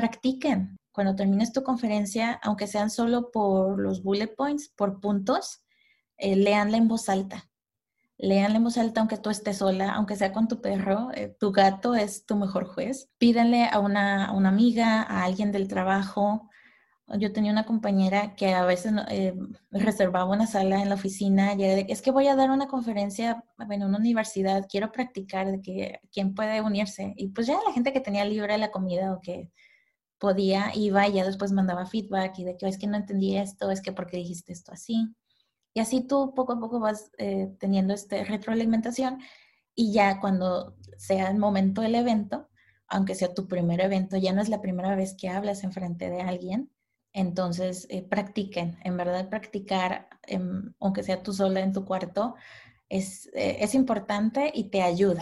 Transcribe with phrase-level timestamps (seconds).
[0.00, 0.78] practiquen.
[0.92, 5.62] Cuando termines tu conferencia, aunque sean solo por los bullet points, por puntos,
[6.16, 7.48] eh, leanla en voz alta.
[8.16, 11.52] Leanla en voz alta aunque tú estés sola, aunque sea con tu perro, eh, tu
[11.52, 13.10] gato es tu mejor juez.
[13.18, 16.50] Pídanle a una, a una amiga, a alguien del trabajo,
[17.18, 19.34] yo tenía una compañera que a veces eh,
[19.70, 22.68] reservaba una sala en la oficina y era de, es que voy a dar una
[22.68, 27.12] conferencia en una universidad, quiero practicar de que quién puede unirse.
[27.16, 29.50] Y pues ya la gente que tenía libre la comida o que
[30.20, 33.70] podía iba y ya después mandaba feedback y de que es que no entendí esto,
[33.70, 35.14] es que porque dijiste esto así.
[35.74, 39.20] Y así tú poco a poco vas eh, teniendo este retroalimentación
[39.74, 42.48] y ya cuando sea el momento del evento,
[42.88, 46.10] aunque sea tu primer evento, ya no es la primera vez que hablas en frente
[46.10, 46.70] de alguien,
[47.12, 52.34] entonces, eh, practiquen, en verdad practicar, em, aunque sea tú sola en tu cuarto,
[52.88, 55.18] es, eh, es importante y te ayuda.